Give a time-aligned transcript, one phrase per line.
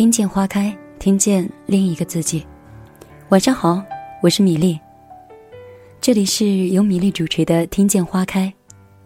[0.00, 2.42] 听见花开，听见另一个自己。
[3.28, 3.84] 晚上好，
[4.22, 4.80] 我是米粒。
[6.00, 8.46] 这里是由米粒主持的《听见花开》，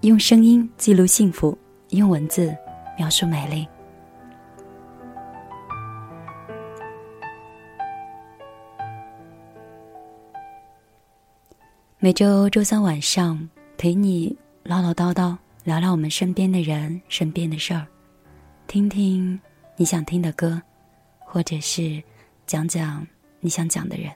[0.07, 2.57] 用声音记录幸福，用文字
[2.97, 3.67] 描述美丽。
[11.99, 17.85] 每周周三晚上，陪你唠唠叨叨，聊聊我们身边的人、身边的事儿，
[18.69, 19.37] 听听
[19.77, 20.63] 你想听的歌。
[21.35, 22.01] 或者是
[22.47, 23.05] 讲讲
[23.41, 24.09] 你想讲的人。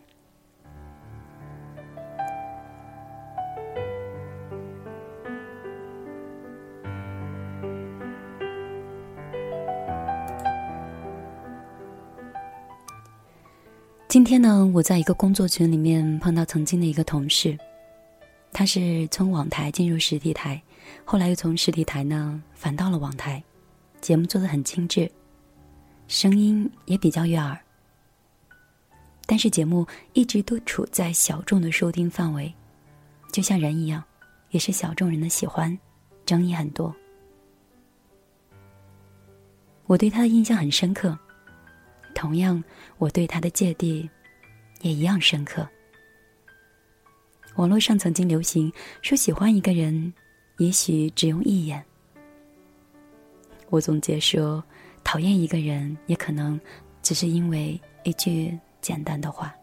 [14.07, 17.59] 今天呢，我在一个工作群里面碰到曾经的一个同事，
[18.53, 20.63] 他是从网台进入实体台，
[21.05, 23.43] 后来又从实体台呢返到了网台，
[24.01, 25.11] 节目做的很精致。
[26.09, 27.57] 声音也比较悦耳，
[29.27, 32.53] 但是节目一直都处在小众的收听范围，
[33.31, 34.03] 就像人一样，
[34.49, 35.79] 也是小众人的喜欢，
[36.25, 36.97] 争议很多。
[39.85, 41.17] 我对他的印象很深刻，
[42.15, 42.65] 同样，
[42.97, 44.09] 我对他的芥蒂
[44.81, 45.69] 也一样深刻。
[47.57, 50.11] 网络上曾经流行说，喜欢一个人，
[50.57, 51.85] 也许只用一眼。
[53.69, 54.65] 我总结说。
[55.11, 56.61] 讨厌一个人，也可能
[57.03, 59.55] 只是因为一句简单的话。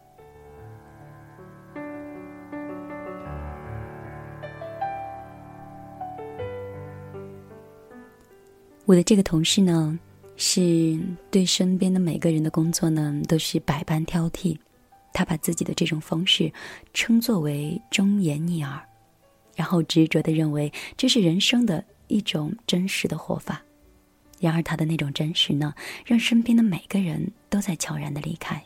[8.86, 9.96] 我的这个同事呢，
[10.34, 10.98] 是
[11.30, 14.58] 对身边的每个人的工作呢，都是百般挑剔。
[15.12, 16.52] 他把自己的这种方式
[16.92, 18.82] 称作为忠言逆耳，
[19.54, 23.62] 然后执着的认为这是人生的一种真实的活法。
[24.38, 28.62] 然而，他的那种真实呢，让身边的每个人都在悄然的离开。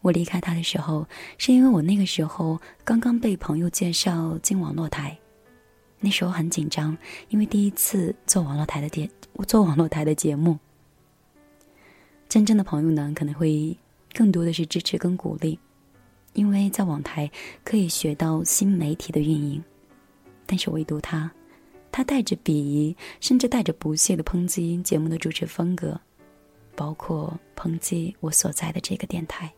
[0.00, 5.18] 我离开他的时候，是因为我那个时候刚刚被朋友介绍进网络台，
[5.98, 6.96] 那时候很紧张，
[7.30, 9.10] 因为第一次做网络台的节，
[9.48, 10.56] 做网络台的节目。
[12.28, 13.76] 真正的朋友呢，可能会
[14.14, 15.58] 更多的是支持跟鼓励，
[16.34, 17.28] 因为在网台
[17.64, 19.64] 可以学到新媒体的运营，
[20.46, 21.28] 但是唯独他。
[21.90, 26.00] 他带着鄙夷，甚至带着不屑的抨击节目的主持风格，
[26.76, 29.52] 包括抨击我所在的这个电台。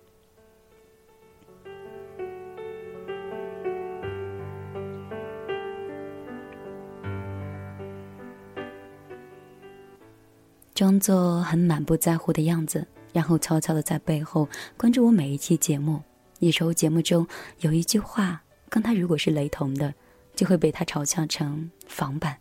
[10.72, 14.48] 装作很满不在乎的样子，然后悄悄的在背后
[14.78, 16.02] 关注我每一期节目。
[16.38, 17.26] 有时候节目中
[17.58, 19.92] 有一句话跟他如果是雷同的。
[20.40, 22.34] 就会被他嘲笑成仿版。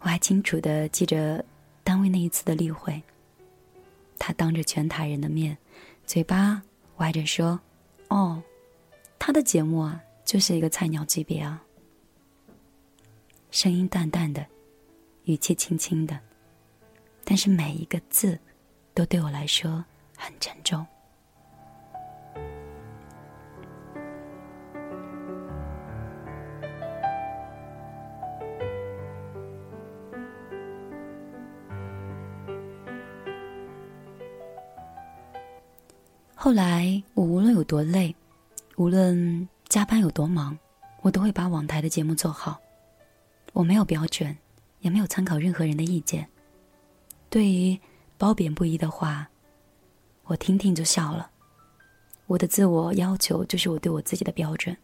[0.00, 1.42] 我还清楚的记着
[1.82, 3.02] 单位那一次的例会，
[4.18, 5.56] 他当着全台人的面，
[6.04, 6.62] 嘴巴
[6.98, 7.58] 歪着说
[8.08, 8.42] ：“哦，
[9.18, 11.64] 他的节目啊，就是一个菜鸟级别啊。”
[13.50, 14.44] 声音淡淡的，
[15.24, 16.20] 语气轻轻的，
[17.24, 18.38] 但是每一个字，
[18.92, 19.82] 都对我来说
[20.14, 20.86] 很沉重。
[36.40, 38.14] 后来，我无论有多累，
[38.76, 40.56] 无论加班有多忙，
[41.02, 42.60] 我都会把网台的节目做好。
[43.52, 44.34] 我没有标准，
[44.78, 46.24] 也没有参考任何人的意见。
[47.28, 47.76] 对于
[48.16, 49.28] 褒贬不一的话，
[50.26, 51.28] 我听听就笑了。
[52.28, 54.76] 我的自我要求就是我对我自己的标准。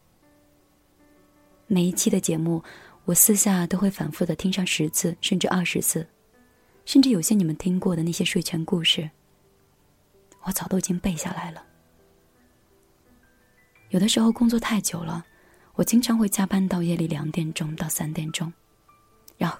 [1.67, 2.61] 每一期的节目，
[3.05, 6.05] 我私下都会反复的听上十次，甚至二十次，
[6.83, 9.09] 甚至有些你们听过的那些睡前故事。
[10.45, 11.63] 我早都已经背下来了。
[13.89, 15.25] 有的时候工作太久了，
[15.73, 18.51] 我经常会加班到夜里两点钟到三点钟，
[19.37, 19.57] 然后，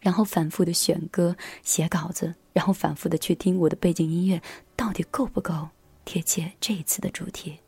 [0.00, 4.40] 然后反复的选歌、写稿子，然后反复的去听我的背景音乐
[4.76, 5.68] 到底够不够
[6.04, 7.58] 贴切这一次的主题。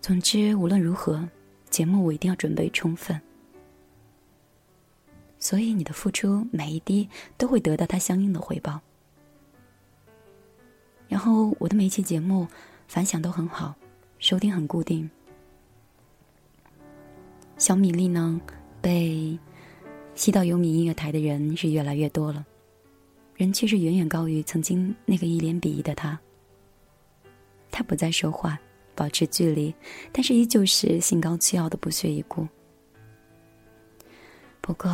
[0.00, 1.28] 总之，无论如何，
[1.70, 3.20] 节目我一定要准备充分。
[5.42, 8.80] 所以你的付出每一滴都会得到它相应的回报。
[11.08, 12.46] 然后我的每一期节目
[12.86, 13.74] 反响都很好，
[14.20, 15.10] 收听很固定。
[17.58, 18.40] 小米粒呢，
[18.80, 19.36] 被
[20.14, 22.46] 吸到有米音乐台的人是越来越多了，
[23.34, 26.16] 人气是远远高于曾经那个一脸鄙夷的他。
[27.72, 28.56] 他不再说话，
[28.94, 29.74] 保持距离，
[30.12, 32.46] 但是依旧是心高气傲的不屑一顾。
[34.60, 34.88] 不过。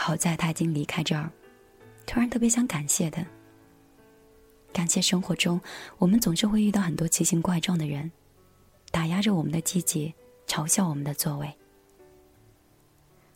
[0.00, 1.28] 好在他已经离开这儿。
[2.06, 3.22] 突然特别想感谢他，
[4.72, 5.60] 感谢生活中
[5.98, 8.10] 我们总是会遇到很多奇形怪状的人，
[8.92, 10.14] 打压着我们的积极，
[10.46, 11.52] 嘲笑我们的作为。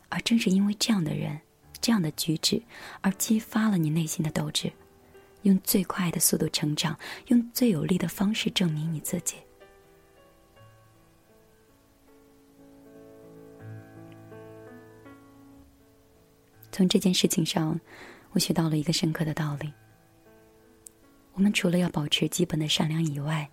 [0.07, 1.39] 而正是因为这样的人，
[1.81, 2.63] 这样的举止，
[3.01, 4.71] 而激发了你内心的斗志，
[5.41, 9.35] 用最快的速度成长，用最有力的方式证明你自己。
[16.73, 17.79] 从这件事情上，
[18.31, 19.71] 我学到了一个深刻的道理：
[21.33, 23.47] 我们除了要保持基本的善良以外，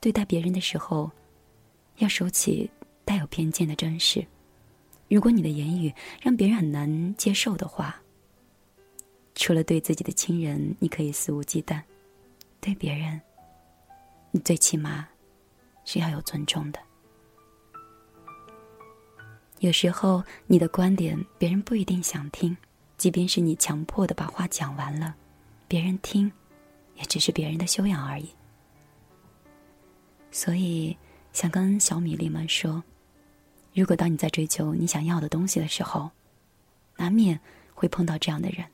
[0.00, 1.10] 对待别人的时候，
[1.98, 2.70] 要收起
[3.04, 4.26] 带有偏见的真实。
[5.08, 5.92] 如果你的言语
[6.22, 8.00] 让别人很难接受的话，
[9.34, 11.82] 除了对自己的亲人，你可以肆无忌惮；
[12.62, 13.20] 对别人，
[14.30, 15.06] 你最起码
[15.84, 16.80] 是要有尊重的。
[19.60, 22.56] 有时候，你的观点别人不一定想听，
[22.96, 25.14] 即便是你强迫的把话讲完了，
[25.68, 26.32] 别人听，
[26.96, 28.30] 也只是别人的修养而已。
[30.30, 30.96] 所以，
[31.34, 32.82] 想跟小米粒们说：，
[33.74, 36.10] 如果当你在追求你想要的东西的时候，
[36.96, 37.38] 难免
[37.74, 38.64] 会碰到这样的人。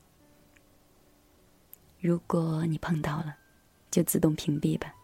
[1.98, 3.34] 如果你碰到了，
[3.90, 4.94] 就自动屏蔽吧，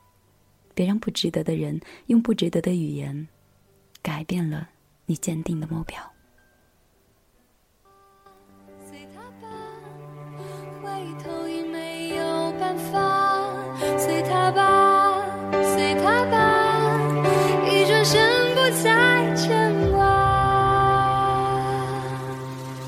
[0.75, 3.27] 别让不值得的人用不值得的语言
[4.01, 4.69] 改变了。
[5.07, 5.99] 你坚定的目标。
[8.89, 9.49] 随他吧，
[10.83, 10.89] 回
[11.23, 13.49] 头已没有办法。
[13.99, 15.25] 随他吧，
[15.75, 16.37] 随他吧，
[17.69, 20.01] 一转身不再牵挂。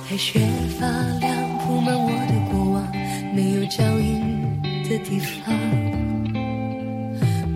[0.08, 0.40] 白雪
[0.78, 0.87] 发
[1.19, 2.87] 亮，铺满我的过往，
[3.34, 5.55] 没有脚印的地方。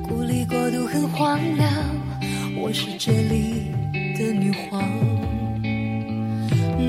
[0.02, 1.70] 孤立过度很荒凉，
[2.60, 3.72] 我是这里。
[4.18, 4.82] 的女皇，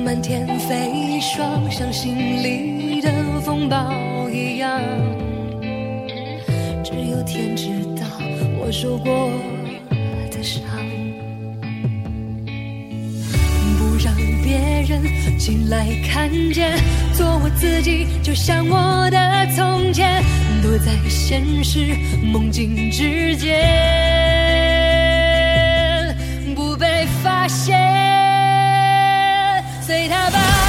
[0.03, 3.11] 漫天飞霜，像心里的
[3.41, 4.81] 风暴一样。
[6.83, 8.07] 只有天知道
[8.59, 9.29] 我受过
[10.31, 10.63] 的伤。
[13.77, 14.11] 不让
[14.43, 14.99] 别人
[15.37, 16.75] 进来看见，
[17.13, 20.23] 做我自己，就像我的从前，
[20.63, 21.95] 躲在现实
[22.33, 24.38] 梦境之间。
[29.81, 30.69] 随他吧。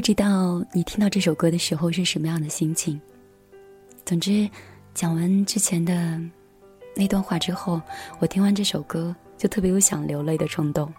[0.00, 2.98] 不知道你听到这首歌的时候是什么样的心情。
[4.06, 4.48] 总之，
[4.94, 6.18] 讲完之前的
[6.96, 7.78] 那段话之后，
[8.18, 10.90] 我听完这首歌就特别有想流泪的冲动。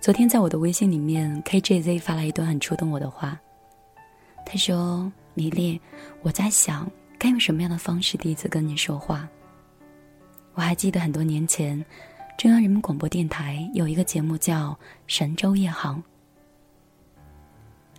[0.00, 3.38] 昨天在我的微信里面，KJZ 发来一段很触动我的话。
[4.46, 5.78] 他说：“米粒，
[6.22, 9.28] 我在想该用什么样的方式第一次跟你说话。
[10.54, 11.84] 我还记得很多年前，
[12.38, 14.70] 中央人民广播电台有一个节目叫
[15.06, 15.96] 《神州夜航》，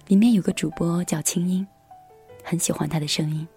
[0.09, 1.65] 里面有个主播叫青音，
[2.43, 3.47] 很喜欢他的声音。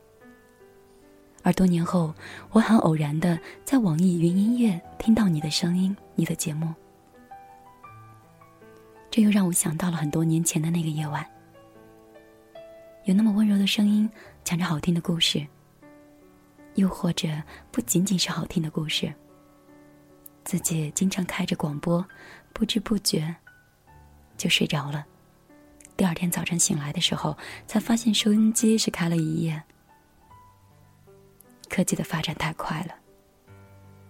[1.43, 2.15] 而多年后，
[2.51, 6.75] 我很偶然的在网易云音乐听到你的声音，你的节目。”
[9.11, 11.27] 这又让我想到了很多年前的那个夜晚，
[13.05, 14.07] 有那么温柔的声音
[14.45, 15.47] 讲着好听的故事，
[16.75, 17.29] 又或者
[17.71, 19.11] 不仅仅是好听的故事。
[20.45, 22.07] 自己经常开着广播，
[22.53, 23.35] 不知不觉
[24.37, 25.07] 就睡着了。
[26.03, 29.63] 第二天早晨醒来的时候，才发现收音机是开了一夜。
[31.71, 32.95] 科技的发展太快了，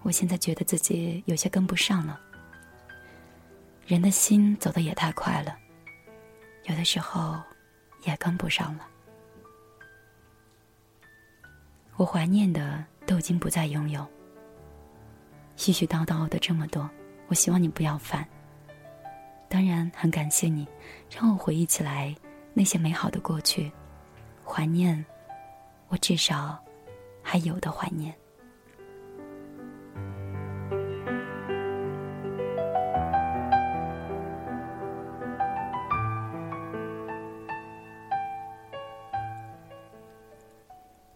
[0.00, 2.18] 我现在觉得自己有些跟不上了。
[3.86, 5.54] 人的心走的也太快了，
[6.64, 7.38] 有的时候
[8.06, 8.88] 也跟不上了。
[11.96, 14.00] 我怀念的都已经不再拥有，
[15.58, 16.88] 絮絮叨叨的这么多，
[17.26, 18.26] 我希望你不要烦。
[19.52, 20.66] 当然，很感谢你，
[21.14, 22.16] 让我回忆起来
[22.54, 23.70] 那些美好的过去，
[24.42, 25.04] 怀念
[25.88, 26.58] 我至少
[27.22, 28.14] 还有的怀念。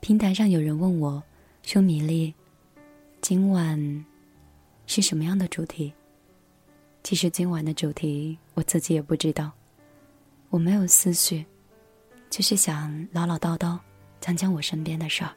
[0.01, 1.23] 平台上有人问我，
[1.63, 2.35] 说：“米粒，
[3.23, 4.05] 今晚
[4.87, 5.91] 是什么样的主题？”
[7.07, 9.53] 其实今晚的主题我自己也不知道，
[10.51, 11.47] 我没有思绪，
[12.29, 13.79] 就是想唠唠叨叨，
[14.21, 15.33] 讲讲我身边的事儿。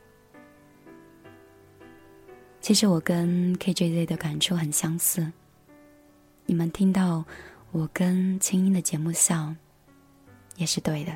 [2.59, 5.31] 其实我跟 KJZ 的感触很相似，
[6.47, 7.23] 你们听到
[7.69, 9.53] 我跟青音的节目笑，
[10.55, 11.15] 也是对的。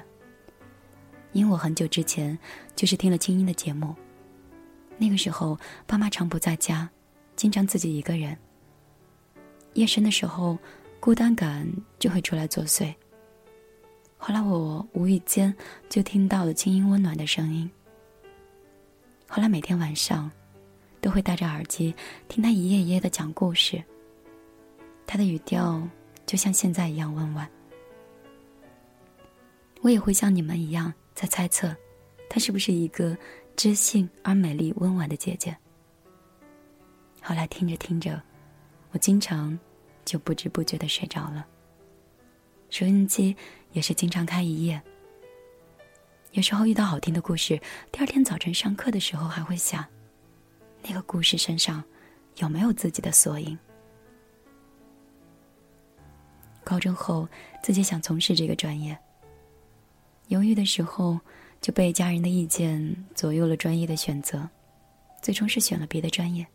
[1.31, 2.37] 因为我很久之前
[2.75, 3.95] 就是听了青音的节目，
[4.99, 6.87] 那个时候爸妈常不在家，
[7.35, 8.37] 经常自己一个人。
[9.73, 10.57] 夜深的时候，
[10.99, 11.67] 孤单感
[11.99, 12.93] 就会出来作祟。
[14.17, 15.53] 后来我无意间
[15.89, 17.69] 就听到了轻音温暖的声音。
[19.27, 20.31] 后来每天晚上，
[21.01, 21.93] 都会戴着耳机
[22.27, 23.83] 听他一页一页的讲故事。
[25.05, 25.81] 他的语调
[26.25, 27.49] 就像现在一样温婉。
[29.81, 30.93] 我也会像你们一样。
[31.15, 31.73] 在猜测，
[32.27, 33.15] 她是不是一个
[33.55, 35.55] 知性而美丽、温婉的姐姐。
[37.21, 38.19] 后来听着听着，
[38.93, 39.57] 我经常
[40.05, 41.45] 就不知不觉的睡着了。
[42.69, 43.35] 收音机
[43.71, 44.81] 也是经常开一夜。
[46.31, 47.59] 有时候遇到好听的故事，
[47.91, 49.83] 第二天早晨上课的时候还会想，
[50.83, 51.83] 那个故事身上
[52.37, 53.57] 有没有自己的缩影。
[56.63, 57.27] 高中后，
[57.61, 58.97] 自己想从事这个专业。
[60.27, 61.19] 犹豫的时候，
[61.61, 64.47] 就被家人的意见左右了专业的选择，
[65.21, 66.45] 最终是选了别的专业。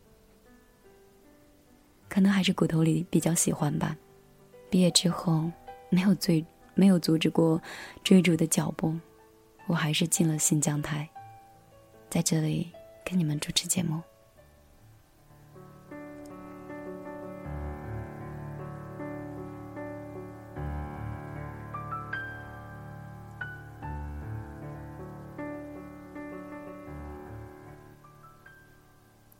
[2.09, 3.95] 可能还是骨头里比较喜欢吧。
[4.69, 5.49] 毕业之后，
[5.89, 7.61] 没有追，没有阻止过
[8.03, 8.93] 追逐的脚步，
[9.67, 11.07] 我还是进了新疆台，
[12.09, 12.71] 在这里
[13.05, 14.01] 跟你们主持节目。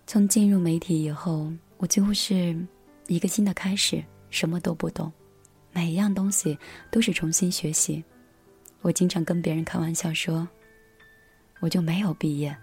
[0.07, 2.53] 从进入媒体以后，我几乎是
[3.07, 5.09] 一个新的开始，什么都不懂，
[5.71, 6.59] 每一样东西
[6.91, 8.03] 都是重新学习。
[8.81, 10.45] 我经常跟别人开玩笑说
[11.61, 12.53] ：“我就没有毕业，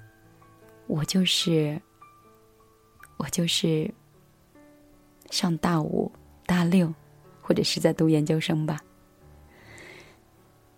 [0.86, 1.80] 我就是，
[3.16, 3.90] 我就是
[5.30, 6.12] 上大五、
[6.44, 6.92] 大六，
[7.40, 8.78] 或者是在读研究生吧。”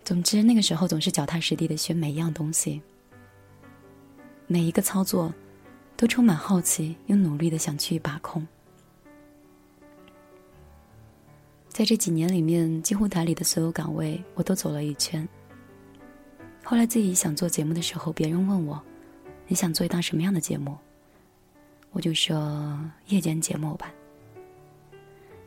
[0.04, 2.80] 总之，那个时候总是脚踏实地的学每一样东西，
[4.47, 5.35] 每一个操作。
[5.99, 8.47] 都充满好奇，又努力的想去把控。
[11.67, 15.28] 在这几年里面，几乎台里的所有岗位我都走了一圈。
[16.62, 18.81] 后来自己想做节目的时候，别人问我
[19.49, 20.78] ：“你想做一档什么样的节目？”
[21.90, 22.78] 我就说
[23.09, 23.93] ：“夜间节目吧。”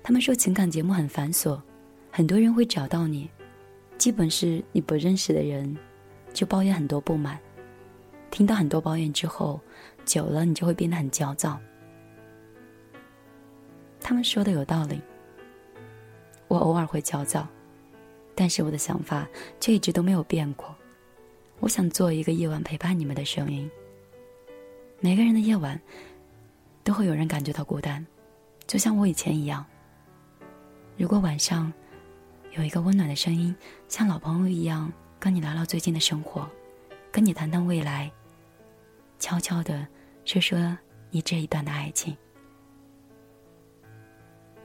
[0.03, 1.58] 他们说情感节目很繁琐，
[2.12, 3.29] 很多人会找到你，
[3.98, 5.77] 基本是你不认识的人，
[6.34, 7.39] 就抱怨很多不满。
[8.29, 9.58] 听到很多抱怨之后。
[10.05, 11.60] 久了，你就会变得很焦躁。
[14.00, 15.01] 他们说的有道理，
[16.48, 17.48] 我偶尔会焦躁，
[18.36, 19.27] 但是我的想法
[19.60, 20.75] 却一直都没有变过。
[21.60, 23.70] 我想做一个夜晚陪伴你们的声音。
[25.00, 25.79] 每个人的夜晚，
[26.84, 28.05] 都会有人感觉到孤单，
[28.67, 29.65] 就像我以前一样。
[30.98, 31.72] 如果晚上
[32.51, 33.55] 有一个温暖的声音，
[33.88, 36.50] 像老朋友一样跟你聊聊最近的生活，
[37.12, 38.12] 跟你谈谈未来，
[39.21, 39.87] 悄悄的
[40.25, 40.75] 说说
[41.11, 42.17] 你这一段的爱情，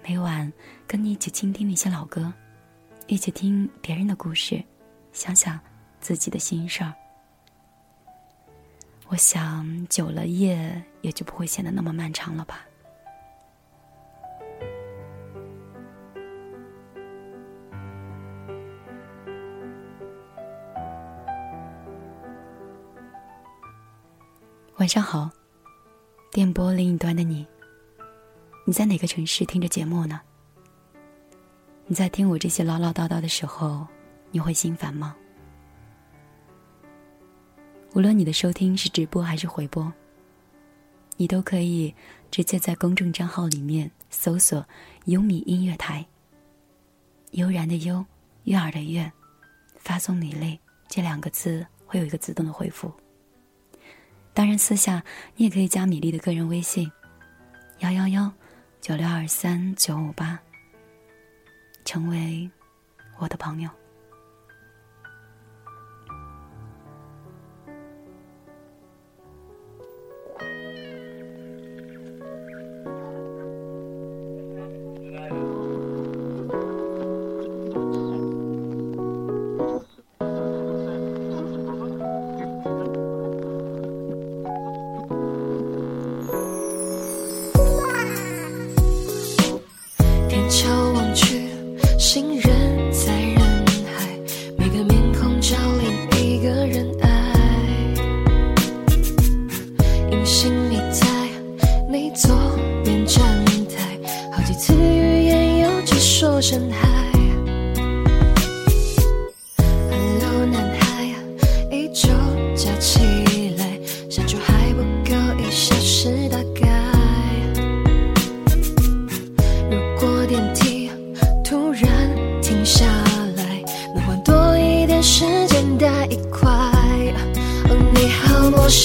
[0.03, 0.51] 每晚
[0.87, 2.33] 跟你一起倾听那些老歌。
[3.07, 4.65] 一起听别人的故事，
[5.13, 5.61] 想想
[6.01, 6.93] 自己的心事儿。
[9.09, 12.66] 我想久了，夜也就不会显得那么漫长了吧。
[24.79, 25.31] 晚上好，
[26.31, 27.47] 电波另一端的你，
[28.67, 30.21] 你在哪个城市听着节目呢？
[31.87, 33.87] 你在听我这些唠唠叨叨的时候，
[34.31, 35.17] 你会心烦吗？
[37.95, 39.91] 无论你的收听是直播还是回播，
[41.17, 41.95] 你都可以
[42.31, 44.63] 直接在公众账号里面搜索
[45.07, 46.05] “优米音乐台”，
[47.33, 48.05] 悠然的悠，
[48.45, 49.11] 悦耳的悦，
[49.79, 52.93] 发送“米粒”这两个字，会有一个自动的回复。
[54.37, 55.03] 当然，私下
[55.37, 56.93] 你也可以加米粒的个人微信：
[57.79, 58.31] 幺幺幺
[58.83, 60.39] 九六二三九五八。
[61.87, 62.51] 成为
[63.17, 63.71] 我的朋友。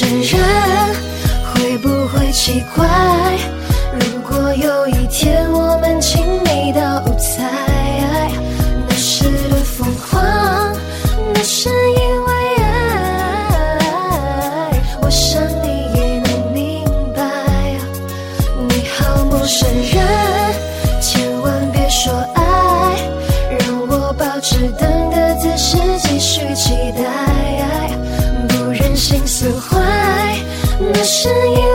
[0.02, 0.42] 承认
[1.54, 3.38] 会不会奇怪？
[3.94, 7.04] 如果有一天我们亲密到
[31.30, 31.71] 明白。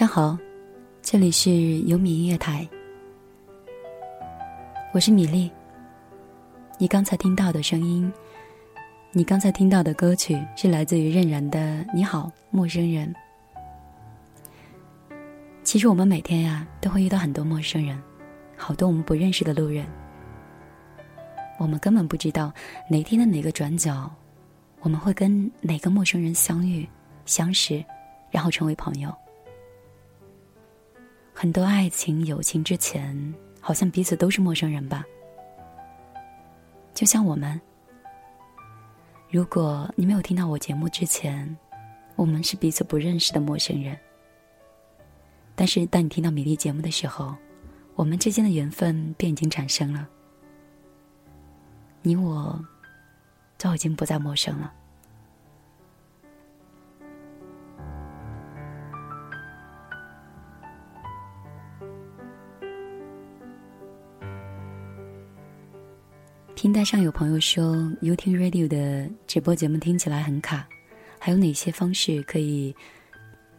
[0.00, 0.38] 上好，
[1.02, 2.66] 这里是优米音乐台，
[4.94, 5.52] 我是米粒。
[6.78, 8.10] 你刚才听到的声音，
[9.12, 11.58] 你刚才听到的歌曲是来自于任然的
[11.92, 13.14] 《你好，陌生人》。
[15.64, 18.02] 其实我们每天呀，都会遇到很多陌生人，
[18.56, 19.84] 好多我们不认识的路人，
[21.58, 22.50] 我们根本不知道
[22.88, 24.10] 哪天的哪个转角，
[24.80, 26.88] 我们会跟哪个陌生人相遇、
[27.26, 27.84] 相识，
[28.30, 29.14] 然后成为朋友。
[31.42, 35.02] 很多爱情、友情之前，好像彼此都是陌生人吧。
[36.92, 37.58] 就像我们，
[39.30, 41.56] 如果你没有听到我节目之前，
[42.14, 43.98] 我们是彼此不认识的陌生人。
[45.56, 47.34] 但是当你听到米粒节目的时候，
[47.94, 50.06] 我们之间的缘分便已经产生了。
[52.02, 52.62] 你我，
[53.56, 54.70] 早已经不再陌生了。
[66.70, 70.64] 平台上有朋友说，You 听 Radio 的直播节目听起来很卡，
[71.18, 72.72] 还有哪些方式可以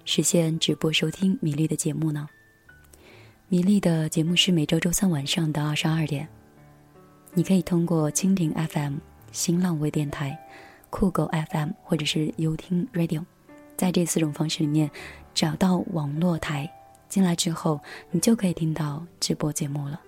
[0.06, 2.26] 实现直播收听米粒的节目呢？
[3.50, 6.26] 米粒的节目是每周周三晚上的二十二点，
[7.34, 8.94] 你可以通过蜻蜓 FM、
[9.34, 10.40] 新浪微电台、
[10.90, 13.26] 酷狗 FM 或者是 You 听 Radio，
[13.76, 14.90] 在这四种方式里面
[15.34, 16.72] 找到网络台
[17.10, 20.00] 进来之后，你就可以听到直播节目了。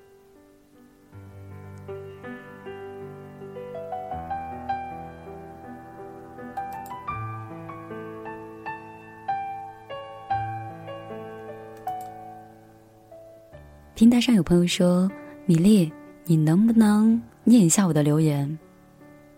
[13.96, 15.10] 平台上有朋友说
[15.46, 15.92] ：“米粒，
[16.26, 18.58] 你能不能念一下我的留言？”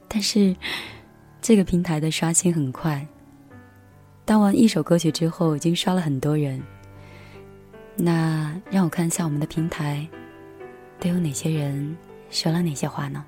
[0.07, 0.55] 但是，
[1.41, 3.05] 这个平台的刷新很快。
[4.23, 6.61] 当完一首歌曲之后，已经刷了很多人。
[7.97, 10.07] 那让我看一下我们的平台，
[11.01, 11.95] 都有哪些人
[12.29, 13.25] 说了哪些话呢？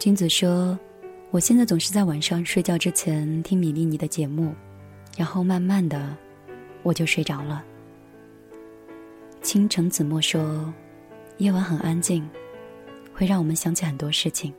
[0.00, 0.76] 君子说
[1.30, 4.54] ：“我现在总是在晚上睡觉之前听米粒你的节目，
[5.14, 6.16] 然后慢慢的
[6.82, 7.62] 我就睡着了。”
[9.42, 10.72] 倾城子墨说
[11.36, 12.26] ：“夜晚很安静，
[13.12, 14.54] 会让我们想起很多事情。”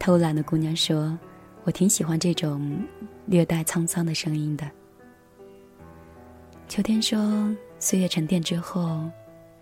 [0.00, 1.16] 偷懒的姑娘说
[1.62, 2.84] ：“我挺喜欢这种
[3.26, 4.68] 略带沧桑的声音的。”
[6.68, 9.08] 秋天说：“岁月沉淀之后，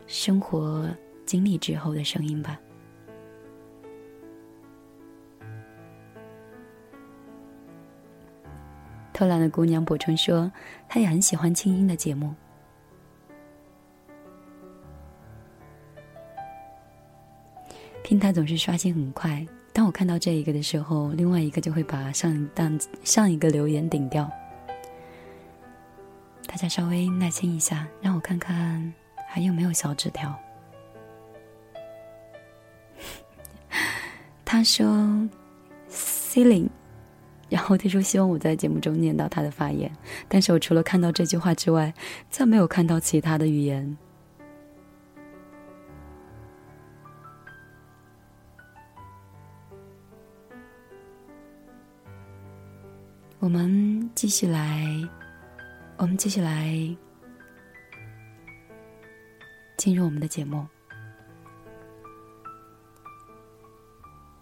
[0.07, 0.89] 生活
[1.27, 2.59] 经历之后的声音吧。”
[9.13, 10.51] 偷懒的姑娘补充说
[10.89, 12.35] ：“她也很喜欢清音的节目。”
[18.03, 24.29] 平台总是刷新很快，当我看到这一个的时候，另外一个就会把上一档上一个留言顶掉。
[26.47, 28.93] 大家稍微耐心一下，让我看看
[29.29, 30.35] 还有没有小纸条。
[34.45, 35.29] 他说
[35.89, 36.71] c e l i n e
[37.51, 39.91] 然后他说希望我在节目中念到他的发言，
[40.29, 41.93] 但是我除了看到这句话之外，
[42.31, 43.97] 再没有看到其他的语言。
[53.41, 55.24] 我们继续来。
[55.97, 56.75] 我们继续来
[59.77, 60.67] 进入我们的节目。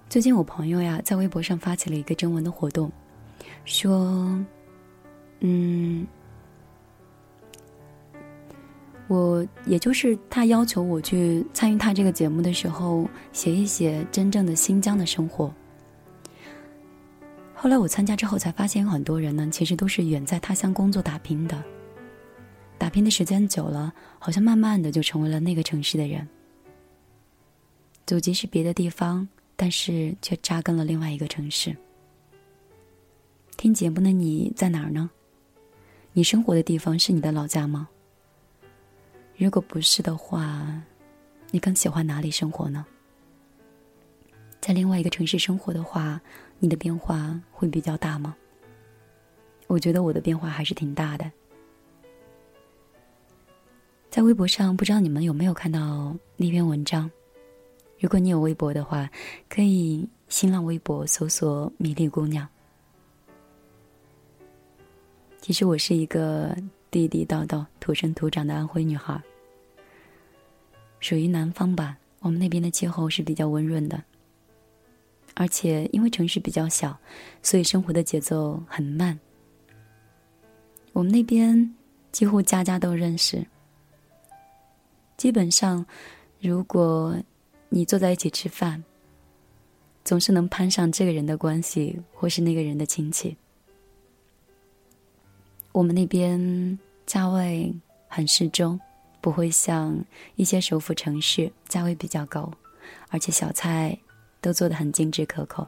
[0.09, 2.91] 最近我朋友呀在微博上发起了一个征文的活动，
[3.65, 4.39] 说
[5.41, 6.07] ：“嗯，
[9.07, 15.53] 我也就是他要求我去参与他这个节目的时候，写一写真正的新疆的生活。”
[17.63, 21.63] 后来我参加之后才发现，有很多人呢，其实都是远在他乡工作打拼的。
[22.77, 26.29] 打拼的时间久了，好像慢慢的就成为了那个城市的人。
[28.05, 31.73] 祖籍是别的地方，但是却扎根了另外一个城市。
[33.57, 35.09] 听节目的你在哪儿呢？
[36.13, 37.89] 你生活的地方是你的老家吗？
[39.37, 40.83] 如果不是的话，
[41.53, 42.85] 你更喜欢哪里生活呢？
[44.61, 46.21] 在另外一个城市生活的话，
[46.63, 48.37] 你的变化会比较大吗？
[49.67, 51.29] 我觉得我的变化还是挺大的。
[54.09, 57.11] 在微博上，不知道你们有没有看到那篇文章？
[57.99, 59.11] 如果你有微博的话，
[59.49, 62.49] 可以新浪微博搜索“米粒姑娘”。
[65.43, 66.57] 其实我是一个
[66.93, 69.21] 地地道道、土生土长的安徽女孩，
[71.01, 71.99] 属于南方吧。
[72.21, 74.01] 我们那边的气候是比较温润的，
[75.35, 76.99] 而且因为城市比较小，
[77.43, 79.19] 所以生活的节奏很慢。
[80.93, 81.75] 我们那边
[82.11, 83.47] 几乎家家都认识。
[85.17, 85.85] 基本上，
[86.41, 87.17] 如果
[87.69, 88.83] 你坐在一起吃饭，
[90.05, 93.37] 总是能攀上这个人的关系，或是那个人的亲戚。
[95.71, 97.75] 我们那边价位
[98.09, 98.79] 很适中，
[99.21, 99.97] 不会像
[100.37, 102.53] 一些首府城市价位比较高，
[103.09, 103.97] 而且小菜
[104.43, 105.67] 都做的很精致可口。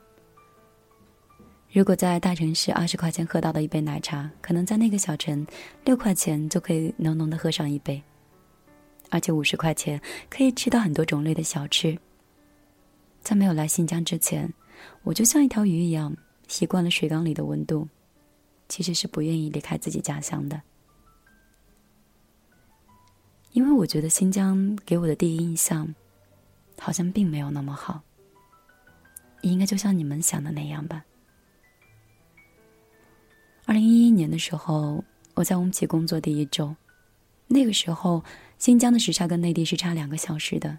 [1.73, 5.45] 如果在大城市二十块钱喝到的一杯奶茶，可能在那个小城
[5.85, 8.01] 六块钱就可以浓浓的喝上一杯。
[9.11, 11.97] 而且五十块钱可以吃到很多种类的小吃。
[13.23, 14.53] 在没有来新疆之前，
[15.03, 17.89] 我就像一条鱼一样，习惯了水缸里的温度，
[18.69, 20.61] 其实是不愿意离开自己家乡的。
[23.53, 25.93] 因为我觉得新疆给我的第一印象，
[26.79, 28.03] 好像并没有那么好。
[29.51, 31.05] 应该就像你们想的那样吧。
[33.67, 35.05] 二零一一年的时候，
[35.35, 36.75] 我在乌鲁木齐工作第一周，
[37.47, 38.23] 那个时候。
[38.57, 40.79] 新疆的时差跟内地是差两个小时的，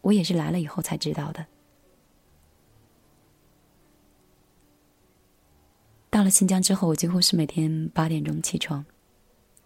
[0.00, 1.46] 我也是来了以后才知道的。
[6.10, 8.84] 到了新疆之后，我几乎是每天八点钟起床，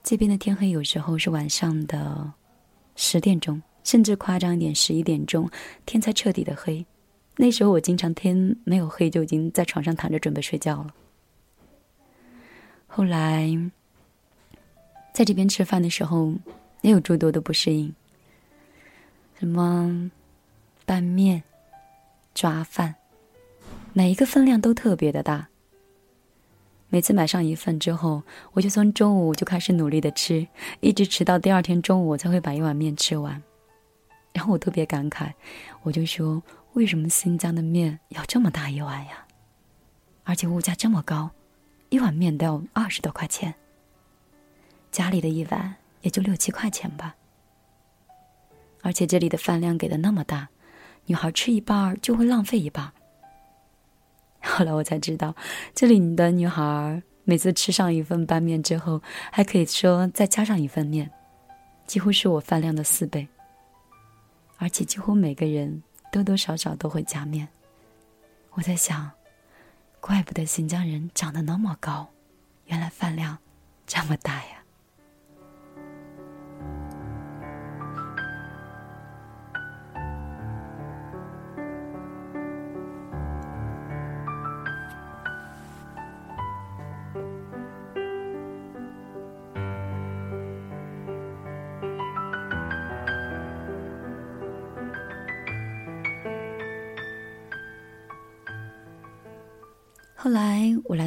[0.03, 2.31] 这边的天黑有时候是晚上的
[2.97, 5.49] 十点钟，甚至夸张一点，十一点钟
[5.87, 6.85] 天才彻底的黑。
[7.39, 10.95] 那时候我经常天没有黑就已经在床上躺着准备睡觉了。
[12.87, 13.49] 后来
[15.15, 16.35] 在这边吃饭的时候。
[16.83, 17.93] 也有诸多的不适应，
[19.37, 20.09] 什么
[20.87, 21.43] 拌面、
[22.33, 22.95] 抓饭，
[23.93, 25.49] 每一个分量都特别的大。
[26.89, 28.23] 每次买上一份之后，
[28.53, 30.47] 我就从中午就开始努力的吃，
[30.79, 33.43] 一直吃到第二天中午，我才会把一碗面吃完。
[34.33, 35.33] 然后我特别感慨，
[35.83, 36.41] 我就说：
[36.79, 39.27] 为什么新疆的面要这么大一碗呀？
[40.23, 41.29] 而且物价这么高，
[41.89, 43.53] 一碗面都要二十多块钱。
[44.93, 45.75] 家里的一碗。
[46.03, 47.17] 也就六七块钱吧，
[48.83, 50.49] 而且这里的饭量给的那么大，
[51.07, 52.93] 女孩吃一半就会浪费一半。
[54.41, 55.35] 后来我才知道，
[55.75, 61.11] 这里的女孩每次吃上一份拌面之后，还可以说再加上一份面，
[61.85, 63.27] 几乎是我饭量的四倍。
[64.57, 67.49] 而且几乎每个人多多少少都会加面。
[68.53, 69.11] 我在想，
[70.01, 72.09] 怪不得新疆人长得那么高，
[72.67, 73.39] 原来饭量
[73.87, 74.58] 这么大呀。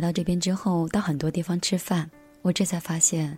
[0.02, 2.10] 到这边之后，到很多地方吃饭，
[2.42, 3.38] 我这才发现，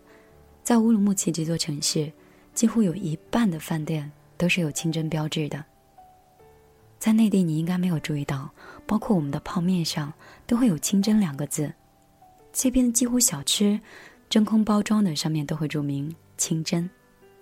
[0.64, 2.12] 在乌鲁木齐这座城市，
[2.54, 5.64] 几乎有一半的饭店都是有清真标志的。
[6.98, 8.50] 在内地你应该没有注意到，
[8.88, 10.14] 包括我们的泡面上
[10.48, 11.70] 都会有“清真”两个字。
[12.54, 13.78] 这边几乎小吃，
[14.30, 16.90] 真空包装的上面都会注明“清真”，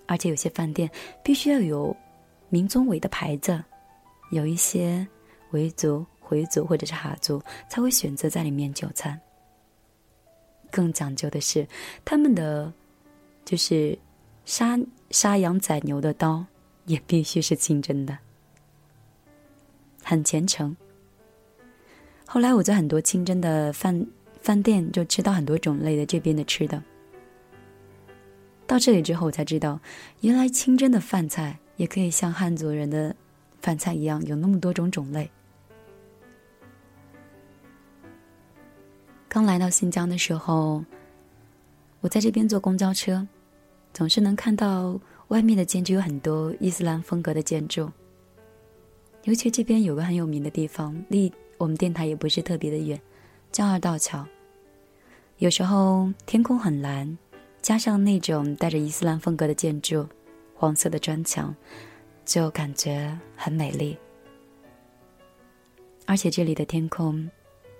[0.06, 0.90] 而且有些饭店
[1.22, 1.96] 必须要有
[2.48, 3.62] 民宗委的牌子，
[4.32, 5.06] 有一些
[5.52, 6.04] 维族。
[6.32, 9.20] 回族或者是哈族才会选择在里面就餐。
[10.70, 11.68] 更讲究的是，
[12.02, 12.72] 他们的
[13.44, 13.98] 就是
[14.46, 14.78] 杀
[15.10, 16.42] 杀羊宰牛的刀
[16.86, 18.16] 也必须是清真的，
[20.02, 20.74] 很虔诚。
[22.26, 24.06] 后来我在很多清真的饭
[24.40, 26.82] 饭店就吃到很多种类的这边的吃的。
[28.66, 29.78] 到这里之后，我才知道，
[30.22, 33.14] 原来清真的饭菜也可以像汉族人的
[33.60, 35.30] 饭菜一样，有那么多种种类。
[39.32, 40.84] 刚来到新疆的时候，
[42.02, 43.26] 我在这边坐公交车，
[43.94, 47.90] 总是能看到外面的建筑有很多伊斯兰风格的建筑。
[49.24, 53.00] 尤其这边有个很有名的地方，离我们电台也不是特别的远，
[53.50, 54.22] 叫二道桥。
[55.38, 57.16] 有时候天空很蓝，
[57.62, 60.06] 加上那种带着伊斯兰风格的建筑，
[60.54, 61.56] 黄色的砖墙，
[62.26, 63.96] 就感觉很美丽。
[66.04, 67.26] 而且这里的天空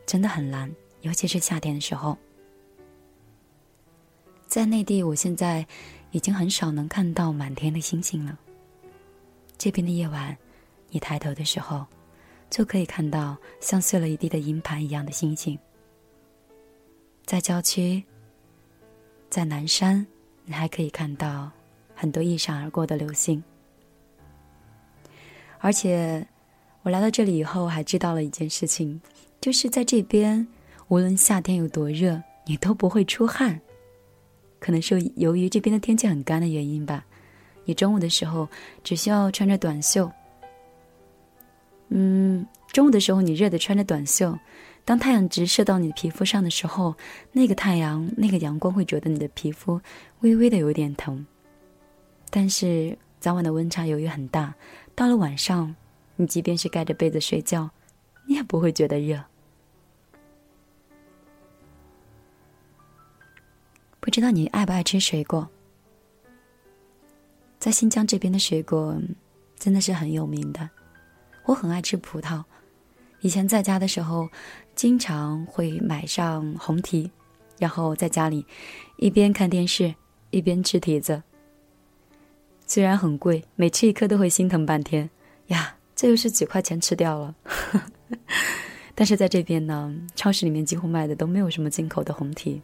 [0.06, 0.74] 真的很蓝。
[1.02, 2.16] 尤其是夏天的时候，
[4.46, 5.66] 在内地，我现在
[6.10, 8.38] 已经很少能看到满天的星星了。
[9.58, 10.36] 这边的夜晚，
[10.90, 11.86] 你抬头的时候，
[12.50, 15.58] 就可以看到像碎了一地的银盘一样的星星。
[17.24, 18.02] 在郊区，
[19.30, 20.06] 在南山，
[20.44, 21.50] 你还可以看到
[21.94, 23.42] 很多一闪而过的流星。
[25.58, 26.26] 而且，
[26.82, 29.00] 我来到这里以后，还知道了一件事情，
[29.40, 30.46] 就是在这边，
[30.92, 33.58] 无论夏天有多热，你都不会出汗。
[34.58, 37.02] 可能是由于这边的天气很干的原因吧。
[37.64, 38.46] 你中午的时候
[38.84, 40.12] 只需要穿着短袖，
[41.88, 44.38] 嗯，中午的时候你热的穿着短袖，
[44.84, 46.94] 当太阳直射到你的皮肤上的时候，
[47.32, 49.80] 那个太阳那个阳光会觉得你的皮肤
[50.20, 51.24] 微微的有点疼。
[52.28, 54.54] 但是早晚的温差由于很大，
[54.94, 55.74] 到了晚上，
[56.16, 57.70] 你即便是盖着被子睡觉，
[58.26, 59.18] 你也不会觉得热。
[64.02, 65.48] 不知道你爱不爱吃水果？
[67.60, 69.00] 在新疆这边的水果
[69.56, 70.68] 真的是很有名的，
[71.44, 72.42] 我很爱吃葡萄。
[73.20, 74.28] 以前在家的时候，
[74.74, 77.08] 经常会买上红提，
[77.60, 78.44] 然后在家里
[78.96, 79.94] 一边看电视
[80.30, 81.22] 一边吃提子。
[82.66, 85.08] 虽然很贵，每吃一颗都会心疼半天
[85.46, 87.32] 呀，这又是几块钱吃掉了。
[88.96, 92.60] 但是在这边呢，超市里面几乎卖的都没有什么进口的红提。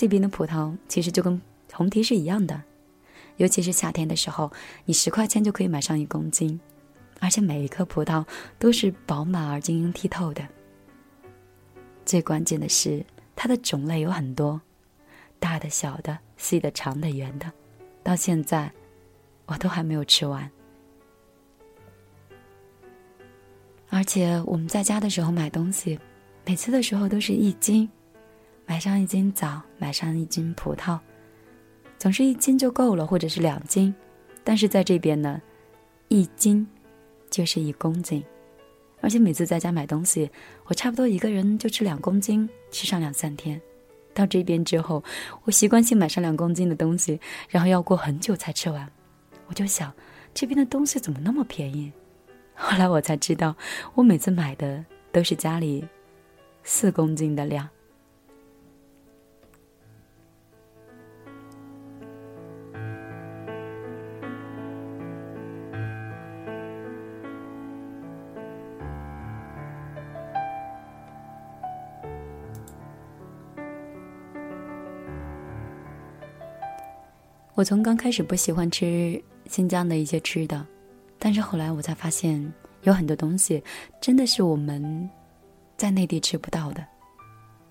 [0.00, 1.38] 这边的葡萄其实就跟
[1.74, 2.62] 红提是一样的。
[3.36, 4.50] 尤其是夏天的时候，
[4.86, 6.58] 你十块钱就可以买上一公斤，
[7.18, 8.24] 而且每一颗葡萄
[8.58, 10.42] 都是饱满而晶莹剔透的。
[12.06, 13.04] 最关键的是，
[13.36, 14.58] 它的种类有很多，
[15.38, 17.52] 大的、小的、细的、长的、圆的，
[18.02, 18.72] 到现在
[19.44, 20.50] 我都还没有吃完。
[23.90, 26.00] 而且我们在家的时候买东西，
[26.46, 27.86] 每次的时候都是一斤，
[28.70, 30.96] 买上一斤枣，买上一斤葡萄。
[31.98, 33.92] 总是一斤就够了，或者是两斤，
[34.44, 35.42] 但是在这边呢，
[36.06, 36.64] 一斤
[37.28, 38.24] 就是一公斤，
[39.00, 40.30] 而且每次在家买东西，
[40.66, 43.60] 我差不多一个人就吃两公斤，吃上两三天。
[44.14, 45.02] 到这边之后，
[45.42, 48.88] 我习惯性买上两公斤的东西，然后要过很久才吃完。
[49.48, 49.92] 我就想，
[50.32, 51.92] 这边的东西怎么那么便宜？
[52.54, 53.52] 后来我才知道，
[53.94, 55.84] 我每次买的都是家里
[56.62, 57.68] 四公斤的量。
[77.60, 80.66] 我从刚开始不喜欢吃新疆的一些吃的，
[81.18, 82.50] 但是后来我才发现
[82.84, 83.62] 有很多东西
[84.00, 85.06] 真的是我们
[85.76, 86.82] 在内地吃不到的。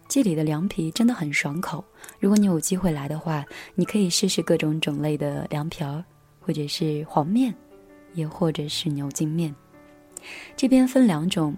[0.07, 1.83] 这里的凉皮真的很爽口，
[2.19, 6.05] 如果你有机会来的话，你可以试试各种种类的凉皮儿，
[6.39, 7.51] 或者是黄面，
[8.13, 9.55] 也或者是牛筋面。
[10.55, 11.57] 这边分两种，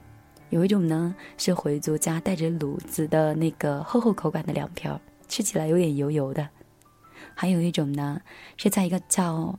[0.52, 6.48] 有一种呢是回族家带着卤子的那个厚厚口感的凉皮儿，吃起来有点油油的。
[7.42, 8.22] 还有一种呢，
[8.56, 9.58] 是在一个叫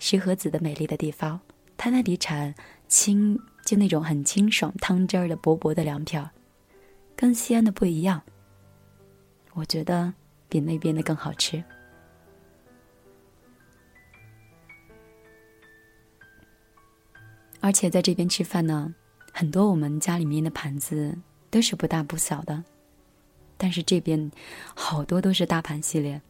[0.00, 1.40] 石河子的美丽的地方，
[1.76, 2.52] 它那里产
[2.88, 6.28] 清，就那种很清爽汤汁儿的薄薄的凉皮儿，
[7.14, 8.20] 跟西安的不一样。
[9.52, 10.12] 我觉得
[10.48, 11.62] 比那边的更好吃。
[17.60, 18.92] 而且在这边吃饭呢，
[19.32, 21.16] 很多我们家里面的盘子
[21.48, 22.64] 都是不大不小的，
[23.56, 24.32] 但是这边
[24.74, 26.20] 好多都是大盘系列。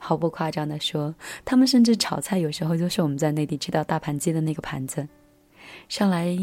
[0.00, 5.06] 毫不夸张的说，他们甚至炒菜有时候就是我们在内地吃到大盘鸡的那个盘子。
[5.88, 6.36] 上来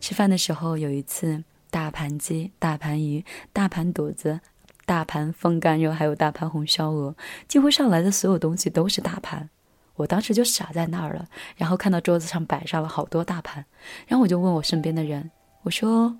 [0.00, 4.40] 吃饭的时候，有一次大盘鸡、大盘鱼、大盘肚子、
[4.86, 7.14] 大盘风干肉，还有大盘红烧鹅，
[7.46, 9.48] 几乎上来的所有东西都是大盘。
[9.94, 13.64] 我当时就傻在那儿了，然后看到桌子上摆上了好多大盘，
[14.08, 15.30] 然后我就问我身边的人，
[15.62, 16.16] 我说：“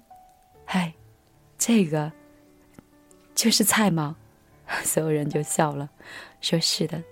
[0.67, 0.93] 嗨，
[1.57, 2.13] 这个
[3.35, 4.15] 就是菜吗？”
[4.85, 5.89] 所有人就笑了。
[6.41, 7.03] 说是的，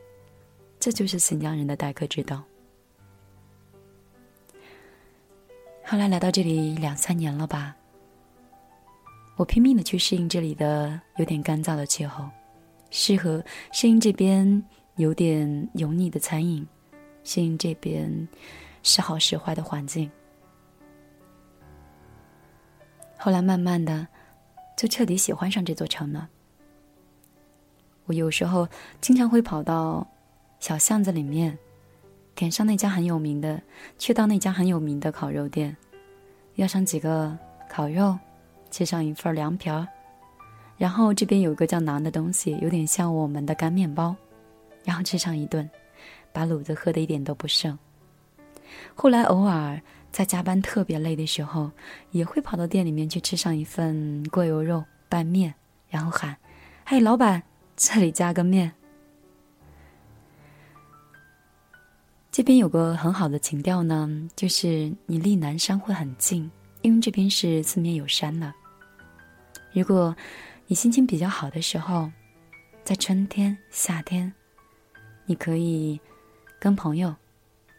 [0.79, 2.43] 这就是新疆人的待客之道。
[5.85, 7.77] 后来来到这里两三年了吧，
[9.37, 12.29] 我拼命的去适应这里的有点干燥的气候，
[12.91, 14.65] 适合适应这边
[14.97, 16.67] 有点油腻的餐饮，
[17.25, 18.29] 适应这边
[18.83, 20.11] 时好时坏的环境。
[23.19, 24.07] 后来慢慢的，
[24.77, 26.29] 就彻底喜欢上这座城了。
[28.11, 28.69] 我有时候
[29.01, 30.05] 经常会跑到
[30.59, 31.57] 小巷子里面，
[32.35, 33.63] 点上那家很有名的，
[33.99, 35.77] 去到那家很有名的烤肉店，
[36.57, 37.39] 要上几个
[37.69, 38.19] 烤肉，
[38.69, 39.87] 切上一份凉皮儿，
[40.77, 44.17] 然后这边有个叫馕的东西，有点像我们的干面包，
[44.83, 45.71] 然后吃上一顿，
[46.33, 47.79] 把卤子喝的一点都不剩。
[48.93, 49.81] 后来偶尔
[50.11, 51.71] 在加班特别累的时候，
[52.11, 55.55] 也会跑到店里面去吃上一份过油肉拌面，
[55.89, 56.37] 然后喊
[56.85, 57.41] ：“嘿，老板，
[57.83, 58.71] 这里加个面。”
[62.31, 66.51] 这边有个很好的情调呢，就是你离南山会很近，
[66.83, 68.53] 因为这边是四面有山的。
[69.73, 70.15] 如果
[70.67, 72.13] 你心情比较好的时候，
[72.85, 74.31] 在春天、夏天，
[75.25, 75.99] 你可以
[76.59, 77.17] 跟朋友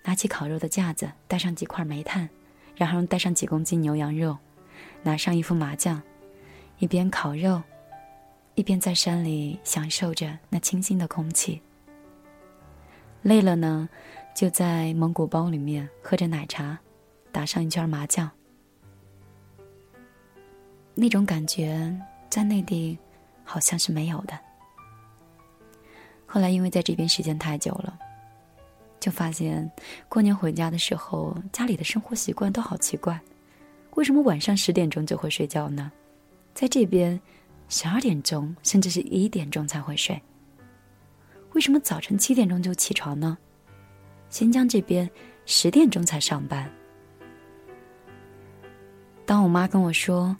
[0.03, 2.27] 拿起烤肉的架子，带上几块煤炭，
[2.75, 4.35] 然后带上几公斤牛羊肉，
[5.03, 6.01] 拿上一副麻将，
[6.79, 7.61] 一边烤肉，
[8.61, 11.59] 一边在山里享受着那清新的空气。
[13.23, 13.89] 累了呢。
[14.33, 16.79] 就在蒙古包里面喝着奶茶，
[17.33, 18.31] 打上一圈麻将，
[20.95, 21.93] 那种感觉
[22.29, 22.97] 在内地
[23.43, 24.39] 好像是没有的。
[26.25, 27.99] 后来因为在这边时间太久了，
[29.01, 29.69] 就发现
[30.07, 33.19] 过年回家的时候，家里的生活习惯都好奇怪。
[33.95, 35.91] 为什么晚上十点钟就会睡觉呢？
[36.53, 37.19] 在这边，
[37.71, 40.21] 十二点钟甚至是一点钟才会睡。
[41.53, 43.37] 为什么早晨七点钟就起床呢？
[44.29, 45.09] 新疆这边
[45.45, 46.69] 十点钟才上班。
[49.25, 50.35] 当我妈跟我说，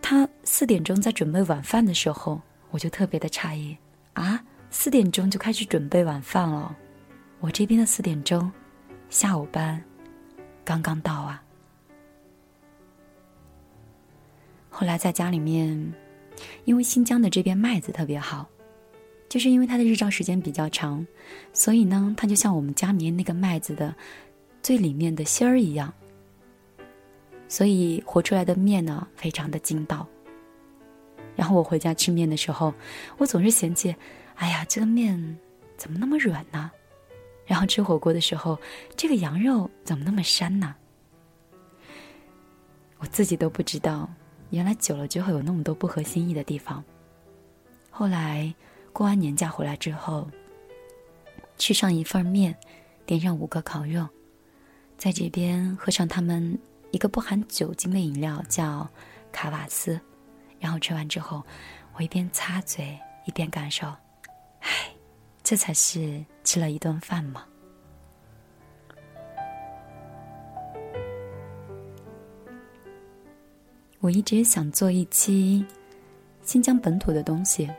[0.00, 2.40] 她四点钟在准备晚饭的时候，
[2.70, 3.76] 我就特别的诧异
[4.12, 4.40] 啊，
[4.70, 6.76] 四点钟就开始准备晚饭了。
[7.40, 8.50] 我这边的四点钟，
[9.10, 9.82] 下午班
[10.64, 11.42] 刚刚到啊。
[14.70, 15.92] 后来在家里面，
[16.64, 18.48] 因为新疆的这边麦子特别好。
[19.28, 21.06] 就是因为它的日照时间比较长，
[21.54, 23.94] 所以呢，它就像我们家里面那个麦子的
[24.62, 25.90] 最里面的芯儿一样，
[27.48, 30.06] 所以和出来的面呢非常的筋道。
[31.34, 32.74] 然后我回家吃面的时候，
[33.16, 33.96] 我总是嫌弃，
[34.34, 35.38] 哎呀，这个面
[35.78, 36.70] 怎么那么软呢？
[37.46, 38.60] 然后吃火锅的时候，
[38.96, 40.74] 这个羊肉怎么那么膻呢？
[42.98, 44.06] 我自己都不知道，
[44.52, 46.82] 原来久了之后有那么多不合心意的地方。
[47.90, 48.54] 后来。
[48.94, 50.30] 过完年假回来之后，
[51.56, 52.54] 吃上一份面，
[53.06, 54.06] 点上五个烤肉，
[54.98, 56.58] 在这边喝上他们
[56.90, 58.86] 一个不含酒精的饮料，叫
[59.32, 59.98] 卡瓦斯。
[60.60, 61.42] 然后吃完之后，
[61.94, 63.86] 我一边擦嘴一边感受，
[64.60, 64.92] 唉，
[65.42, 67.46] 这才是吃了一顿饭嘛。
[74.02, 75.64] 我一直想做一期
[76.42, 77.70] 新疆本土的东西。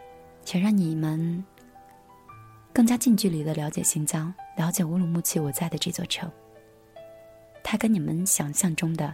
[0.46, 1.44] 想让你们
[2.72, 6.32] 更加近距离的了解新疆，了解乌鲁木齐我在的这座城。
[7.62, 9.14] 它跟你们想象中的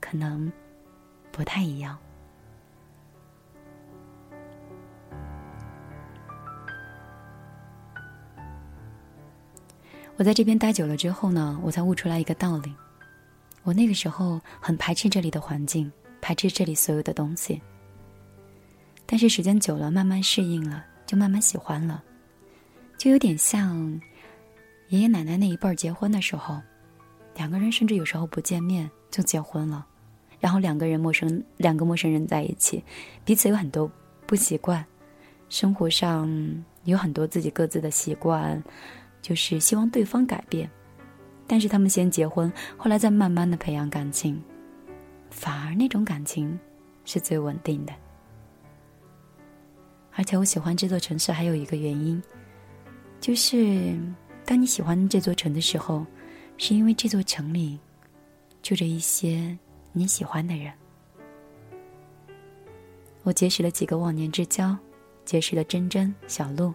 [0.00, 0.50] 可能
[1.30, 1.98] 不太一样。
[10.16, 12.74] 我在这边待久了之后呢，我才悟出来一个道理：
[13.62, 15.92] 我那个时候很排斥这里的环境，
[16.26, 17.62] 排斥这里所有的东西。
[19.06, 22.02] 但是时间久了，慢慢适应了，就慢慢喜欢了，
[22.98, 23.78] 就有点像
[24.88, 26.60] 爷爷奶奶那一辈儿结婚的时候，
[27.36, 29.86] 两个人甚至有时候不见面就结婚了，
[30.40, 32.82] 然后两个人陌生，两个陌生人在一起，
[33.24, 33.88] 彼此有很多
[34.26, 34.84] 不习惯，
[35.48, 36.28] 生活上
[36.82, 38.60] 有很多自己各自的习惯，
[39.22, 40.68] 就是希望对方改变，
[41.46, 44.42] 但是他们先结婚，后来再慢慢的培养感情，
[45.36, 46.58] 反而那种感情
[47.04, 47.92] 是最稳定的。
[50.14, 52.20] 而且我喜欢这座城市还有一个原因，
[53.20, 53.94] 就是
[54.46, 56.06] 当你喜欢这座城的时候，
[56.56, 57.78] 是因为这座城里
[58.62, 59.56] 住着一些
[59.92, 60.72] 你喜欢的人。
[63.22, 64.74] 我结识了几个忘年之交，
[65.26, 66.72] 结识了珍珍、小鹿。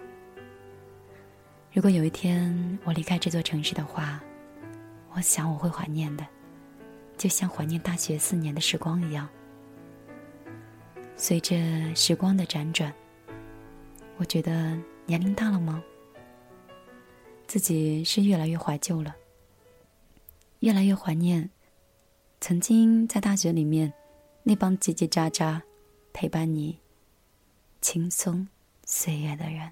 [1.74, 4.22] 如果有一天我离开这座城市的话，
[5.14, 6.24] 我想我会怀念的，
[7.22, 9.30] 就像怀念大学四年的时光一样。
[11.16, 11.56] 随着
[11.94, 12.92] 时光的辗转。
[14.18, 15.84] 我觉得年龄大了吗？
[17.46, 19.16] 自己是越来越怀旧了，
[20.62, 21.48] 越来越怀念
[22.40, 23.94] 曾经在大学里面
[24.42, 25.62] 那帮叽叽喳喳
[26.14, 26.80] 陪伴你
[27.82, 28.48] 轻松
[28.84, 29.72] 岁月的人。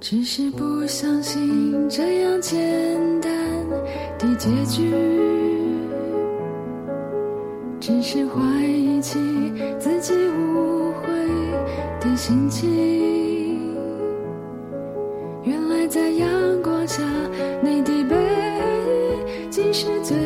[0.00, 2.56] 只是不相信这样简
[3.20, 3.30] 单
[4.16, 4.92] 的结局，
[7.80, 9.18] 只是怀疑起
[9.80, 11.08] 自己误会
[12.00, 13.74] 的心情。
[15.42, 17.02] 原来在阳光下，
[17.60, 20.16] 你的背影竟是最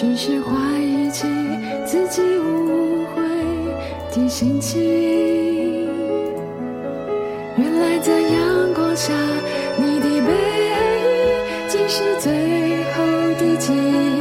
[0.00, 1.26] 只是怀疑起
[1.84, 3.22] 自己误会
[4.10, 4.80] 的心情。
[7.58, 9.12] 原来在阳光下，
[9.76, 10.32] 你的背
[10.70, 10.72] 影
[11.68, 12.32] 竟是最
[12.94, 13.04] 后
[13.38, 14.19] 的记忆，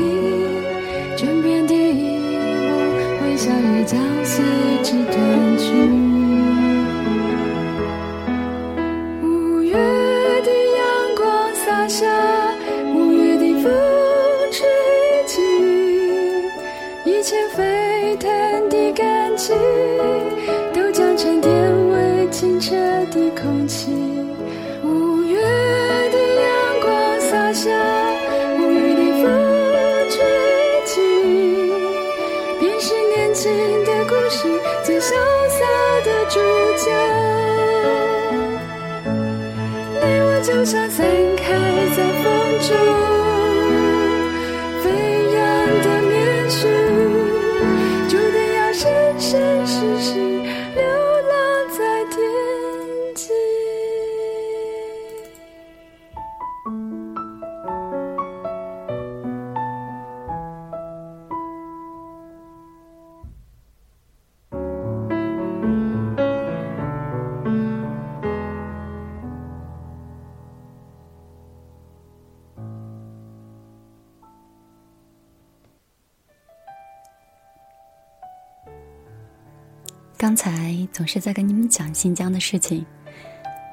[80.92, 82.86] 总是在跟你们讲新疆的事情，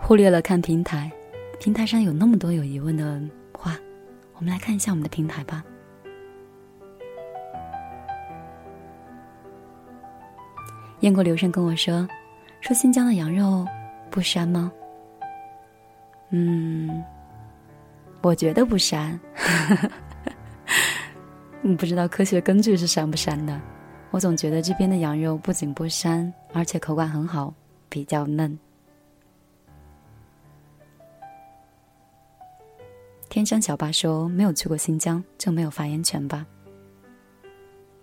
[0.00, 1.10] 忽略了看平台。
[1.58, 3.20] 平台上有那么多有疑问的
[3.52, 3.76] 话，
[4.34, 5.64] 我们来看一下我们的平台吧。
[11.00, 12.08] 雁过留声跟我说
[12.60, 13.66] ：“说新疆的羊肉
[14.10, 14.70] 不膻吗？”
[16.30, 17.04] 嗯，
[18.22, 19.18] 我觉得不膻。
[21.62, 23.60] 嗯， 不知道科学根据是膻不膻的。
[24.12, 27.52] 我总觉得这边的羊肉不仅不膻，而且口感很好，
[27.88, 28.58] 比较嫩。
[33.28, 36.46] 天山小八说：“没有去过新疆，就没有发言权吧？”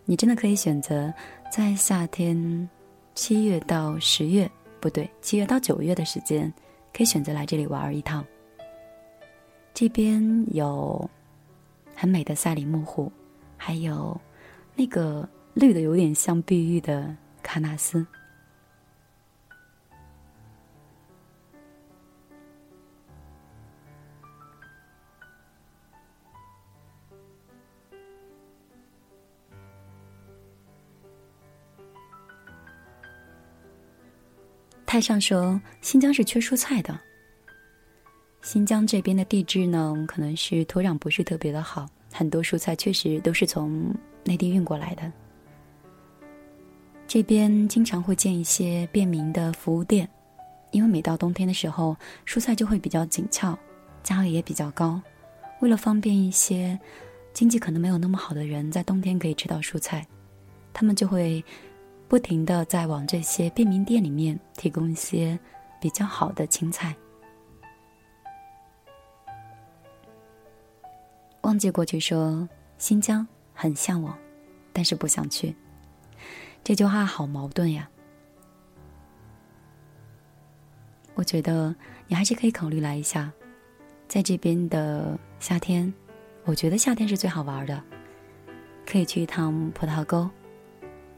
[0.06, 1.12] 你真的可以选择
[1.52, 2.70] 在夏天，
[3.16, 4.48] 七月到十月，
[4.80, 6.54] 不对，七月到九月的时间，
[6.94, 8.24] 可以选择来这里玩一趟。
[9.74, 10.22] 这边
[10.54, 11.10] 有
[11.96, 13.12] 很美的赛里木湖，
[13.58, 14.16] 还有
[14.76, 15.28] 那个。
[15.54, 18.06] 绿的有点像碧玉的喀纳斯。
[34.94, 37.00] 太上说新疆是缺蔬菜的
[38.44, 43.92] 新疆这边的地质呢可能是土壤不是特别的好很多蔬菜确实都是从
[44.24, 45.23] 内地运过来的。
[47.14, 50.10] 这边经常会建一些便民的服务店，
[50.72, 51.96] 因为每到冬天的时候，
[52.26, 53.56] 蔬菜就会比较紧俏，
[54.02, 55.00] 价格也比较高。
[55.62, 56.80] 为了方便一些
[57.32, 60.04] 经济可能没有那么好的人在冬天可以吃到蔬菜，
[60.74, 61.46] 他们就会
[62.08, 65.40] 不停的在往这些便民店里面提供一些
[65.80, 66.96] 比较好的青菜。
[71.42, 72.50] 忘记过去说
[72.80, 74.18] 新疆很向往，
[74.74, 75.56] 但是不想去。
[76.64, 77.90] 这句话好矛盾呀！
[81.14, 81.76] 我觉得
[82.08, 83.30] 你还是可以考虑来一下，
[84.08, 85.94] 在这边的夏天，
[86.46, 87.84] 我觉得夏天是最好玩的，
[88.86, 90.30] 可以去一趟葡萄沟，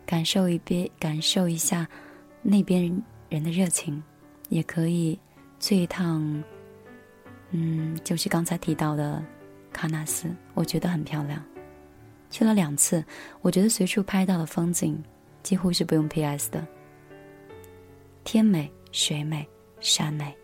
[0.03, 1.87] 感受一边感受一下
[2.41, 2.81] 那边
[3.29, 4.01] 人的热情，
[4.49, 5.17] 也可以
[5.59, 6.43] 去一趟，
[7.51, 9.23] 嗯，就是刚才提到的
[9.71, 11.39] 喀纳斯，我觉得很漂亮，
[12.31, 13.05] 去了两次，
[13.41, 14.99] 我觉得随处拍到的风景。
[15.45, 16.49] 几乎是不用 P.S.
[16.49, 16.65] 的，
[18.23, 19.47] 天美、水美、
[19.79, 20.35] 山美。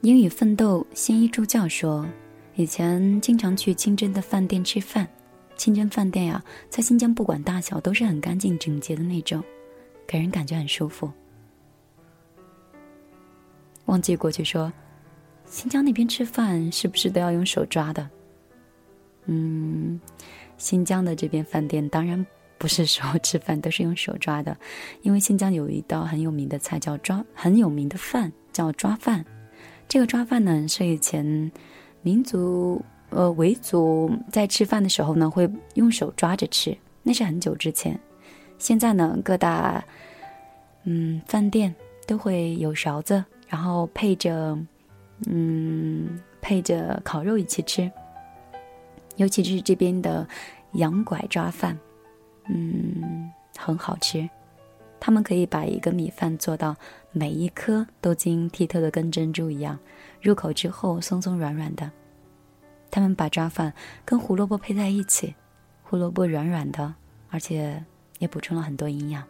[0.00, 2.08] 英语奋斗新一助教说，
[2.54, 5.06] 以前经常去清真的饭店吃饭，
[5.56, 9.44] 清真饭店呀，在新疆不管大小都是很干净整洁的那种，
[10.06, 11.12] 给人感觉很舒服。
[13.84, 14.72] 忘记过去说。
[15.52, 18.08] 新疆那边吃饭是不是都要用手抓的？
[19.26, 20.00] 嗯，
[20.56, 22.26] 新疆的这边饭店当然
[22.56, 24.56] 不是说吃饭都是用手抓的，
[25.02, 29.22] 因为新疆有一道很有名的菜叫抓，很有名的饭叫抓饭。
[29.86, 31.52] 这个抓饭呢是以前
[32.00, 38.00] 民族呃维族在吃饭的时候呢会用手抓着吃，那是很久之前。
[38.56, 39.84] 现在呢各大
[40.84, 41.72] 嗯饭店
[42.06, 44.58] 都会有勺子，然后配着。
[45.26, 47.90] 嗯，配着烤肉一起吃，
[49.16, 50.26] 尤其是这边的
[50.72, 51.78] 羊拐抓饭，
[52.48, 54.28] 嗯，很好吃。
[54.98, 56.76] 他们可以把一个米饭做到
[57.10, 59.78] 每一颗都晶莹剔透的，跟珍珠一样，
[60.20, 61.90] 入口之后松松软软的。
[62.90, 63.72] 他们把抓饭
[64.04, 65.34] 跟胡萝卜配在一起，
[65.82, 66.94] 胡萝卜软软的，
[67.30, 67.84] 而且
[68.18, 69.24] 也补充了很多营养。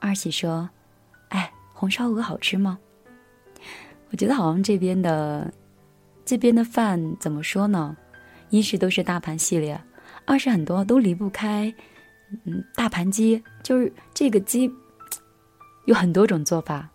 [0.00, 0.68] 二喜说
[1.30, 2.78] ：“哎，红烧鹅好吃吗？”
[4.10, 5.52] 我觉得好像这边的，
[6.24, 7.96] 这边的饭怎么说呢？
[8.50, 9.80] 一是都是大盘系列，
[10.26, 11.72] 二是很多都离不开，
[12.44, 13.42] 嗯，大盘鸡。
[13.62, 14.70] 就是这个鸡
[15.86, 16.86] 有很多种做法，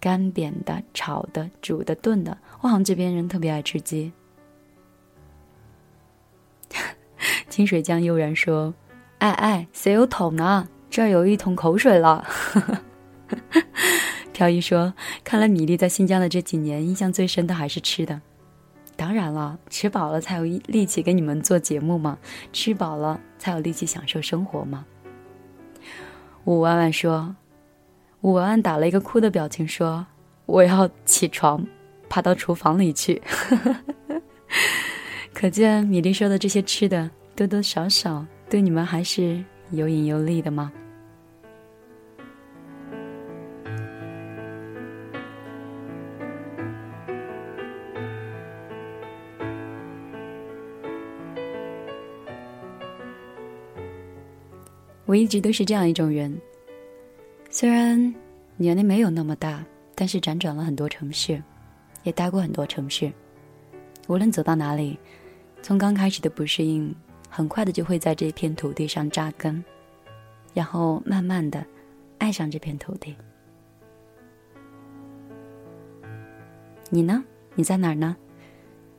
[0.00, 2.36] 干煸的、炒的、煮的、炖的。
[2.62, 4.10] 我好像这边人特别爱吃鸡。
[7.50, 8.72] 清水江悠然说
[9.18, 10.66] ：“哎哎，谁有桶呢？
[10.88, 12.26] 这儿有一桶口水了。”
[14.38, 18.20] 飘逸说：“看来米粒在新疆的这几年，印象最深的还是吃的。
[18.94, 22.16] 当然了，吃饱了才有力气给你们做节目嘛，
[22.52, 24.86] 吃饱了才有力气享受生活嘛。”
[26.46, 27.34] 武万万说
[28.22, 30.06] ：“武万万打了一个哭的表情，说
[30.46, 31.66] 我要起床，
[32.08, 33.20] 爬到厨房里去。
[35.34, 40.72] ”可见米粒说的这些吃的，多多少少对你们还是有引有利的吗？
[55.08, 56.38] 我一直都是这样一种人，
[57.48, 58.14] 虽然
[58.58, 61.42] 年龄没有那么大，但是辗转了很多城市，
[62.02, 63.10] 也待过很多城市。
[64.06, 64.98] 无论走到哪里，
[65.62, 66.94] 从刚开始的不适应，
[67.30, 69.64] 很快的就会在这片土地上扎根，
[70.52, 71.64] 然后慢慢的
[72.18, 73.16] 爱上这片土地。
[76.90, 77.24] 你呢？
[77.54, 78.14] 你在哪儿呢？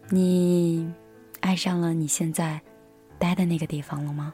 [0.10, 0.92] 你
[1.42, 2.60] 爱上了你现在
[3.20, 4.34] 待的那个地方了吗？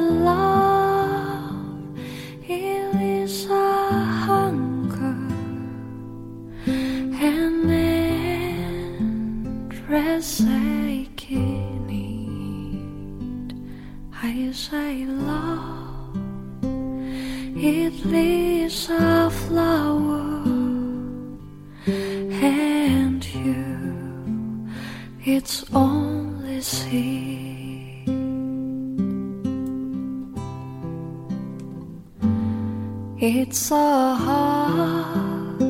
[18.05, 20.43] leaves a flower,
[21.85, 24.67] and you,
[25.23, 27.51] it's only seed.
[33.23, 35.61] It's a heart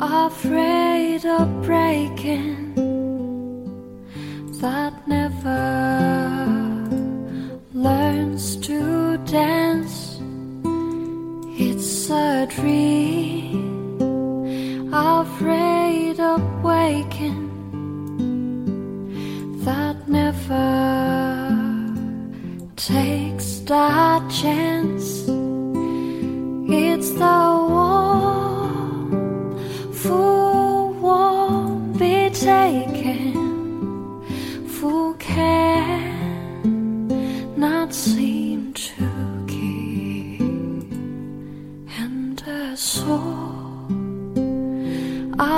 [0.00, 2.74] afraid of breaking
[4.60, 5.62] that never
[7.72, 9.95] learns to dance.
[12.06, 13.66] Dream
[14.94, 17.48] afraid of waking
[19.64, 20.68] that never
[22.76, 25.24] takes that chance.
[26.70, 29.10] It's the one
[29.92, 33.32] who won't be taken,
[34.68, 35.65] who can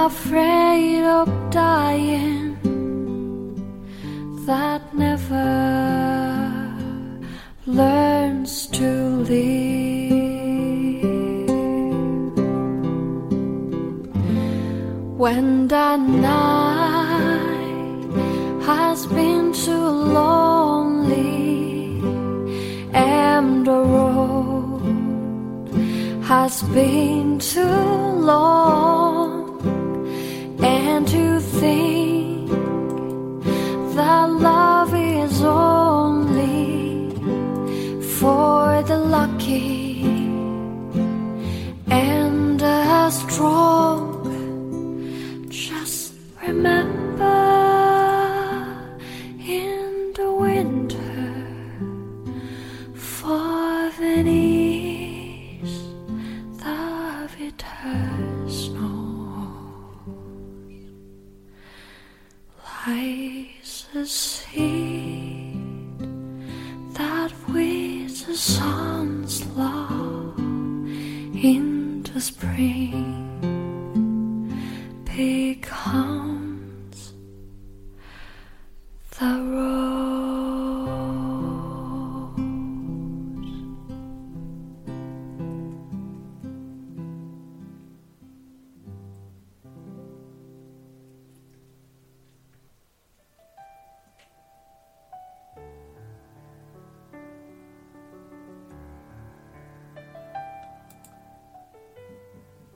[0.09, 2.57] afraid of dying
[4.47, 5.51] that never
[7.67, 8.89] learns to
[9.33, 9.59] live.
[15.25, 17.29] When the night
[18.71, 19.89] has been too
[20.19, 22.01] lonely
[22.95, 24.81] and the road
[26.33, 27.85] has been too
[28.33, 29.08] long,
[31.61, 32.51] think
[33.95, 35.68] that love is only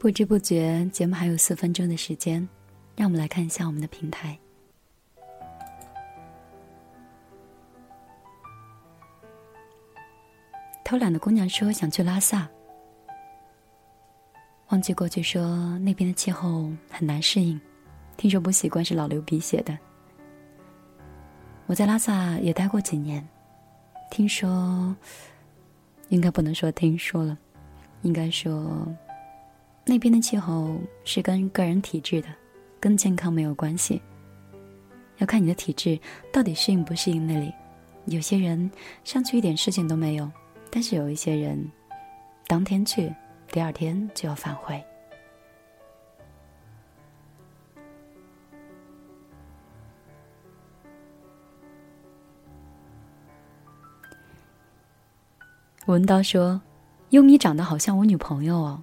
[0.03, 2.48] 不知不觉，节目还有四分钟的时间，
[2.96, 4.36] 让我们来看一下我们的平台。
[10.82, 12.48] 偷懒的姑娘说想去拉萨，
[14.70, 17.61] 忘记过去说那边的气候很难适应，
[18.16, 19.78] 听说不习惯是老流鼻血的。
[21.66, 23.24] 我在拉萨也待过几年，
[24.11, 24.96] 听说，
[26.09, 27.38] 应该不能说听说了，
[28.03, 28.84] 应该说。
[29.85, 32.28] 那边的气候是跟个人体质的，
[32.78, 34.01] 跟健康没有关系。
[35.18, 35.99] 要看你的体质
[36.33, 37.53] 到底适应不适应那里。
[38.07, 38.70] 有些人
[39.05, 40.30] 上去一点事情都没有，
[40.70, 41.70] 但是有一些人，
[42.47, 43.14] 当天去，
[43.49, 44.83] 第二天就要返回。
[55.87, 56.62] 文刀说
[57.11, 58.83] ：“优米长得好像我女朋友哦。”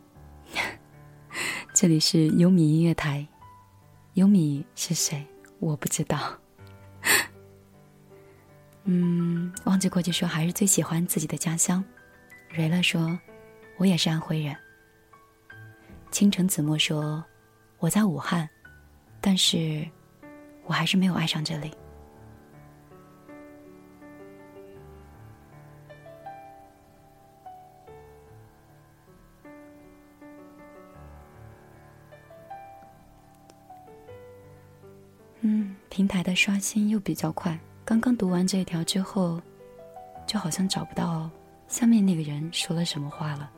[1.82, 3.26] 这里是优米音乐台，
[4.16, 5.26] 优米是谁？
[5.60, 6.38] 我不知道。
[8.84, 11.82] 嗯，忘记过去说还是最喜欢自己的家乡。
[12.50, 13.18] 瑞乐说，
[13.78, 14.54] 我也是安徽人。
[16.12, 17.24] 倾城子墨说，
[17.78, 18.50] 我在武汉，
[19.22, 19.88] 但是
[20.66, 21.72] 我还是没有爱上这里。
[35.90, 37.60] 平台的刷新又比较快。
[37.84, 39.42] 刚刚读完这一条之后，
[40.26, 41.30] 就好像找不到
[41.68, 43.52] 下面那个人说了什么话了。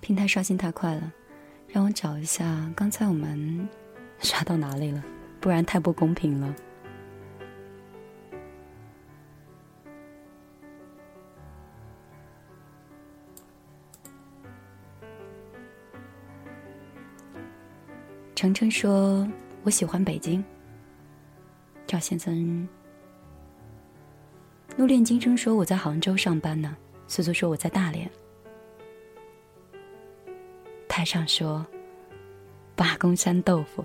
[0.00, 1.12] 平台刷新太快了，
[1.68, 3.68] 让我找一下刚才我们
[4.18, 5.04] 刷到哪里了。
[5.42, 6.54] 不然太不公平了。
[18.36, 19.28] 程程说
[19.64, 20.42] 我喜欢北京。
[21.88, 22.66] 赵先生。
[24.76, 26.76] 陆炼金生说我在杭州上班呢，
[27.08, 28.08] 苏苏说我在大连。
[30.88, 31.66] 太上说，
[32.76, 33.84] 八公山豆腐。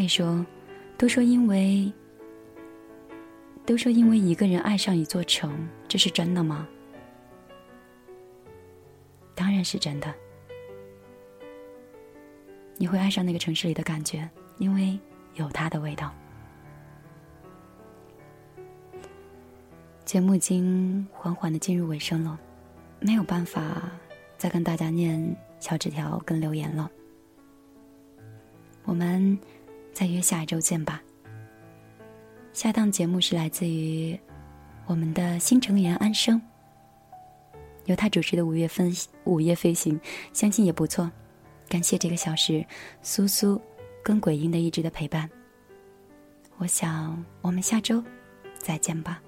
[0.00, 0.46] ”David 说
[0.96, 1.92] ：“都说因为，
[3.66, 6.66] 都说因为一个人爱上一座城，这是真的吗？”
[9.36, 10.14] 当然是真的。
[12.76, 14.98] 你会爱上那个城市里的感觉，因为
[15.34, 16.14] 有它的味道。
[20.06, 22.40] 节目已经缓缓的进入尾声了。
[23.00, 23.90] 没有办法
[24.38, 26.90] 再跟大家念小纸条跟留言了，
[28.84, 29.38] 我们
[29.92, 31.02] 再约下一周见吧。
[32.52, 34.18] 下档节目是来自于
[34.86, 36.40] 我们的新成员安生，
[37.84, 38.92] 由他主持的《五月分
[39.24, 39.98] 午夜飞行》，
[40.32, 41.10] 相信也不错。
[41.68, 42.66] 感谢这个小时
[43.02, 43.60] 苏苏
[44.02, 45.30] 跟鬼音的一直的陪伴。
[46.58, 48.02] 我想我们下周
[48.58, 49.22] 再见吧。